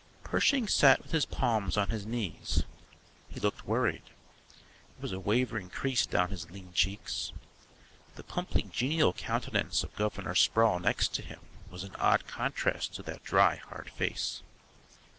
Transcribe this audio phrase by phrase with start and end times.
[0.23, 2.63] Pershing sat with his palms on his knees.
[3.29, 4.01] He looked worried.
[4.01, 7.31] There was a wavering crease down his lean cheeks.
[8.15, 13.03] The plumply genial countenance of Governor Sproul next to him was an odd contrast to
[13.03, 14.41] that dry, hard face.